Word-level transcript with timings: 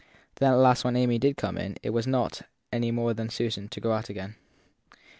Then 0.37 0.53
at 0.53 0.55
last 0.55 0.83
when 0.83 0.95
Amy 0.95 1.19
did 1.19 1.37
come 1.37 1.59
in 1.59 1.77
it 1.83 1.91
was 1.91 2.07
not, 2.07 2.41
any 2.73 2.89
more 2.89 3.13
than 3.13 3.29
Susan, 3.29 3.69
to 3.69 3.79
go 3.79 3.91
out 3.91 4.09
again. 4.09 4.35